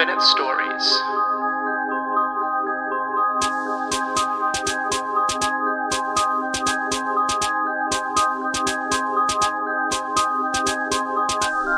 Minute 0.00 0.22
Stories. 0.22 1.02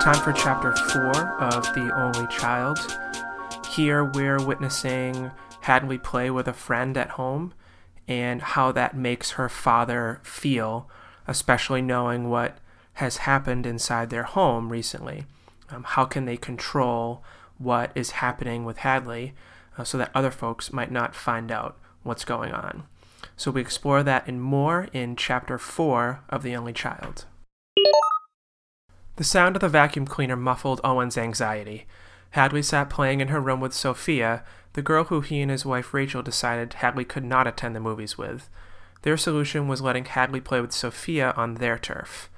Time 0.04 0.22
for 0.22 0.32
chapter 0.32 0.72
4 0.76 1.02
of 1.40 1.64
The 1.74 1.90
Only 1.96 2.28
Child. 2.28 2.78
Here 3.68 4.04
we're 4.04 4.40
witnessing 4.40 5.32
Hadley 5.62 5.98
play 5.98 6.30
with 6.30 6.46
a 6.46 6.52
friend 6.52 6.96
at 6.96 7.10
home 7.10 7.52
and 8.06 8.40
how 8.40 8.70
that 8.70 8.96
makes 8.96 9.32
her 9.32 9.48
father 9.48 10.20
feel, 10.22 10.88
especially 11.26 11.82
knowing 11.82 12.30
what 12.30 12.58
has 12.94 13.16
happened 13.16 13.66
inside 13.66 14.10
their 14.10 14.22
home 14.22 14.70
recently. 14.70 15.24
Um, 15.70 15.82
how 15.82 16.04
can 16.04 16.26
they 16.26 16.36
control 16.36 17.24
what 17.62 17.92
is 17.94 18.12
happening 18.12 18.64
with 18.64 18.78
Hadley 18.78 19.34
uh, 19.78 19.84
so 19.84 19.98
that 19.98 20.10
other 20.14 20.30
folks 20.30 20.72
might 20.72 20.90
not 20.90 21.14
find 21.14 21.50
out 21.50 21.78
what's 22.02 22.24
going 22.24 22.52
on? 22.52 22.84
So 23.36 23.50
we 23.50 23.60
explore 23.60 24.02
that 24.02 24.26
and 24.26 24.42
more 24.42 24.88
in 24.92 25.16
chapter 25.16 25.58
4 25.58 26.20
of 26.28 26.42
The 26.42 26.54
Only 26.54 26.72
Child. 26.72 27.26
The 29.16 29.24
sound 29.24 29.56
of 29.56 29.60
the 29.60 29.68
vacuum 29.68 30.06
cleaner 30.06 30.36
muffled 30.36 30.80
Owen's 30.82 31.18
anxiety. 31.18 31.86
Hadley 32.30 32.62
sat 32.62 32.88
playing 32.88 33.20
in 33.20 33.28
her 33.28 33.40
room 33.40 33.60
with 33.60 33.74
Sophia, 33.74 34.42
the 34.72 34.82
girl 34.82 35.04
who 35.04 35.20
he 35.20 35.40
and 35.42 35.50
his 35.50 35.66
wife 35.66 35.92
Rachel 35.92 36.22
decided 36.22 36.74
Hadley 36.74 37.04
could 37.04 37.24
not 37.24 37.46
attend 37.46 37.76
the 37.76 37.80
movies 37.80 38.16
with. 38.16 38.48
Their 39.02 39.16
solution 39.16 39.68
was 39.68 39.82
letting 39.82 40.06
Hadley 40.06 40.40
play 40.40 40.60
with 40.60 40.72
Sophia 40.72 41.34
on 41.36 41.54
their 41.54 41.76
turf. 41.76 42.30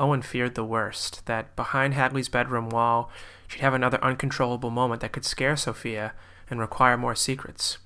Owen 0.00 0.22
feared 0.22 0.54
the 0.54 0.64
worst 0.64 1.26
that 1.26 1.54
behind 1.54 1.92
Hadley's 1.92 2.30
bedroom 2.30 2.70
wall, 2.70 3.10
she'd 3.46 3.60
have 3.60 3.74
another 3.74 4.02
uncontrollable 4.02 4.70
moment 4.70 5.02
that 5.02 5.12
could 5.12 5.26
scare 5.26 5.56
Sophia 5.56 6.14
and 6.48 6.58
require 6.58 6.96
more 6.96 7.14
secrets. 7.14 7.78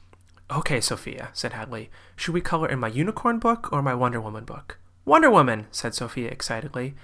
Okay, 0.48 0.80
Sophia, 0.80 1.30
said 1.32 1.54
Hadley, 1.54 1.90
should 2.14 2.32
we 2.32 2.40
color 2.40 2.68
in 2.68 2.78
my 2.78 2.86
unicorn 2.86 3.40
book 3.40 3.68
or 3.72 3.82
my 3.82 3.94
Wonder 3.94 4.20
Woman 4.20 4.44
book? 4.44 4.78
Wonder 5.04 5.28
Woman, 5.28 5.66
said 5.72 5.92
Sophia 5.92 6.28
excitedly. 6.28 6.94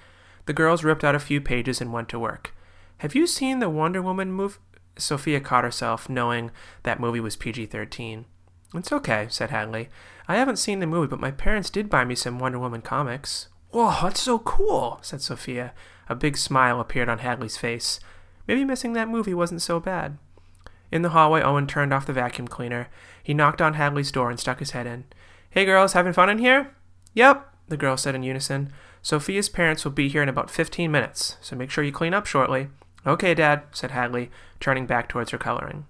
The 0.45 0.53
girls 0.53 0.85
ripped 0.85 1.03
out 1.03 1.13
a 1.13 1.19
few 1.19 1.41
pages 1.41 1.81
and 1.81 1.91
went 1.91 2.07
to 2.09 2.19
work. 2.19 2.55
Have 2.99 3.13
you 3.13 3.27
seen 3.27 3.59
the 3.59 3.69
Wonder 3.69 4.01
Woman 4.01 4.31
movie? 4.31 4.59
Sophia 4.97 5.41
caught 5.41 5.65
herself, 5.65 6.09
knowing 6.09 6.51
that 6.83 6.99
movie 6.99 7.19
was 7.19 7.35
PG 7.35 7.65
13. 7.65 8.25
It's 8.73 8.91
okay, 8.93 9.27
said 9.29 9.49
Hadley. 9.49 9.89
I 10.27 10.37
haven't 10.37 10.57
seen 10.57 10.79
the 10.79 10.87
movie, 10.87 11.09
but 11.09 11.19
my 11.19 11.31
parents 11.31 11.69
did 11.69 11.89
buy 11.89 12.05
me 12.05 12.15
some 12.15 12.39
Wonder 12.39 12.59
Woman 12.59 12.81
comics. 12.81 13.49
Whoa, 13.71 13.95
that's 14.01 14.21
so 14.21 14.39
cool, 14.39 14.99
said 15.01 15.21
Sophia. 15.21 15.73
A 16.09 16.15
big 16.15 16.37
smile 16.37 16.79
appeared 16.79 17.07
on 17.07 17.19
Hadley's 17.19 17.57
face. 17.57 17.99
Maybe 18.47 18.65
missing 18.65 18.93
that 18.93 19.07
movie 19.07 19.33
wasn't 19.33 19.61
so 19.61 19.79
bad. 19.79 20.17
In 20.91 21.03
the 21.03 21.09
hallway, 21.09 21.41
Owen 21.41 21.67
turned 21.67 21.93
off 21.93 22.05
the 22.05 22.11
vacuum 22.11 22.49
cleaner. 22.49 22.89
He 23.23 23.33
knocked 23.33 23.61
on 23.61 23.75
Hadley's 23.75 24.11
door 24.11 24.29
and 24.29 24.39
stuck 24.39 24.59
his 24.59 24.71
head 24.71 24.85
in. 24.85 25.05
Hey, 25.49 25.63
girls, 25.63 25.93
having 25.93 26.11
fun 26.11 26.29
in 26.29 26.39
here? 26.39 26.75
Yep, 27.13 27.49
the 27.69 27.77
girls 27.77 28.01
said 28.01 28.13
in 28.13 28.23
unison. 28.23 28.73
Sophia's 29.01 29.47
parents 29.47 29.85
will 29.85 29.91
be 29.93 30.09
here 30.09 30.21
in 30.21 30.29
about 30.29 30.51
15 30.51 30.91
minutes, 30.91 31.37
so 31.39 31.55
make 31.55 31.71
sure 31.71 31.83
you 31.83 31.93
clean 31.93 32.13
up 32.13 32.25
shortly. 32.25 32.67
Okay, 33.07 33.33
Dad, 33.33 33.63
said 33.71 33.91
Hadley, 33.91 34.29
turning 34.59 34.85
back 34.85 35.07
towards 35.07 35.31
her 35.31 35.37
coloring. 35.37 35.85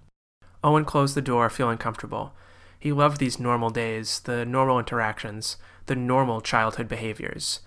Owen 0.62 0.84
closed 0.84 1.16
the 1.16 1.20
door, 1.20 1.50
feeling 1.50 1.78
comfortable. 1.78 2.32
He 2.78 2.92
loved 2.92 3.18
these 3.18 3.40
normal 3.40 3.70
days, 3.70 4.20
the 4.20 4.46
normal 4.46 4.78
interactions, 4.78 5.56
the 5.86 5.96
normal 5.96 6.40
childhood 6.40 6.88
behaviors. 6.88 7.60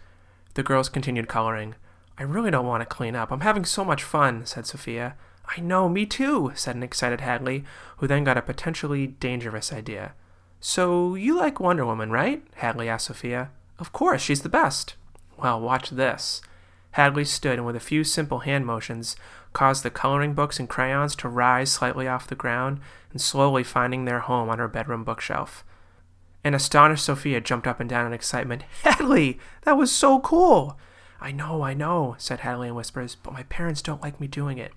The 0.55 0.63
girls 0.63 0.89
continued 0.89 1.27
coloring. 1.27 1.75
I 2.17 2.23
really 2.23 2.49
don't 2.49 2.65
want 2.65 2.81
to 2.81 2.85
clean 2.85 3.15
up. 3.15 3.31
I'm 3.31 3.41
having 3.41 3.65
so 3.65 3.85
much 3.85 4.03
fun, 4.03 4.45
said 4.45 4.65
Sophia. 4.65 5.15
I 5.45 5.59
know, 5.59 5.87
me 5.89 6.05
too, 6.05 6.53
said 6.55 6.75
an 6.75 6.83
excited 6.83 7.21
Hadley, 7.21 7.65
who 7.97 8.07
then 8.07 8.23
got 8.23 8.37
a 8.37 8.41
potentially 8.41 9.07
dangerous 9.07 9.71
idea. 9.73 10.13
So, 10.61 11.13
you 11.13 11.37
like 11.37 11.59
Wonder 11.59 11.85
Woman, 11.85 12.09
right? 12.09 12.41
Hadley 12.55 12.89
asked 12.89 13.07
Sophia. 13.07 13.51
Of 13.77 13.91
course, 13.91 14.21
she's 14.21 14.41
the 14.41 14.49
best. 14.49 14.95
Well, 15.37 15.59
watch 15.59 15.89
this. 15.89 16.41
Hadley 16.91 17.25
stood 17.25 17.57
and 17.57 17.65
with 17.65 17.75
a 17.75 17.81
few 17.81 18.05
simple 18.05 18.39
hand 18.39 18.65
motions 18.65 19.17
caused 19.51 19.83
the 19.83 19.89
coloring 19.89 20.33
books 20.33 20.57
and 20.57 20.69
crayons 20.69 21.15
to 21.17 21.27
rise 21.27 21.69
slightly 21.69 22.07
off 22.07 22.27
the 22.27 22.35
ground 22.35 22.79
and 23.11 23.19
slowly 23.19 23.63
finding 23.63 24.05
their 24.05 24.21
home 24.21 24.49
on 24.49 24.59
her 24.59 24.69
bedroom 24.69 25.03
bookshelf. 25.03 25.65
An 26.45 26.53
astonished 26.53 27.03
Sophia 27.03 27.41
jumped 27.41 27.65
up 27.65 27.79
and 27.79 27.89
down 27.89 28.05
in 28.05 28.13
excitement. 28.13 28.63
Hadley, 28.83 29.39
that 29.63 29.77
was 29.77 29.91
so 29.91 30.19
cool! 30.19 30.77
I 31.19 31.31
know, 31.31 31.63
I 31.63 31.73
know, 31.73 32.13
said 32.19 32.41
Hadley 32.41 32.67
in 32.67 32.75
whispers, 32.75 33.15
but 33.15 33.33
my 33.33 33.41
parents 33.43 33.81
don't 33.81 34.03
like 34.03 34.21
me 34.21 34.27
doing 34.27 34.59
it. 34.59 34.71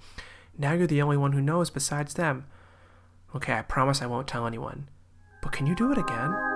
Now 0.57 0.73
you're 0.73 0.87
the 0.87 1.03
only 1.03 1.19
one 1.19 1.33
who 1.33 1.43
knows 1.43 1.69
besides 1.69 2.15
them. 2.15 2.47
Okay, 3.37 3.53
I 3.53 3.61
promise 3.61 4.01
I 4.01 4.07
won't 4.07 4.27
tell 4.27 4.47
anyone. 4.47 4.89
But 5.43 5.53
can 5.53 5.67
you 5.67 5.75
do 5.75 5.93
it 5.93 5.99
again? 5.99 6.48